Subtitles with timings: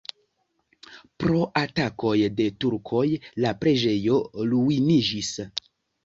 [1.23, 3.03] Pro atakoj de turkoj
[3.45, 4.15] la preĝejo
[4.55, 5.29] ruiniĝis.